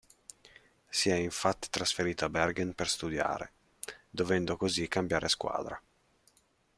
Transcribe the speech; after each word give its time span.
Si 0.89 1.09
è 1.11 1.13
infatti 1.13 1.67
trasferito 1.69 2.25
a 2.25 2.29
Bergen 2.29 2.73
per 2.73 2.89
studiare, 2.89 3.51
dovendo 4.09 4.57
così 4.57 4.87
cambiare 4.87 5.29
squadra. 5.29 5.79